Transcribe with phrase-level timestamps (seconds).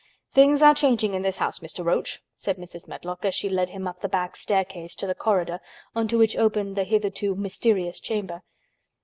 [0.33, 1.85] "Things are changing in this house, Mr.
[1.85, 2.87] Roach," said Mrs.
[2.87, 5.59] Medlock, as she led him up the back staircase to the corridor
[5.95, 8.41] on to which opened the hitherto mysterious chamber.